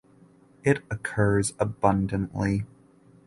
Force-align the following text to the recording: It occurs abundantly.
It 0.63 0.79
occurs 0.89 1.53
abundantly. 1.59 2.65